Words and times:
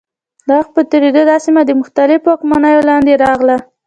د 0.47 0.49
وخت 0.59 0.71
په 0.77 0.81
تېرېدو 0.91 1.21
دا 1.31 1.37
سیمه 1.45 1.61
د 1.65 1.71
مختلفو 1.81 2.25
واکمنیو 2.29 2.87
لاندې 2.89 3.13
راغله. 3.25 3.57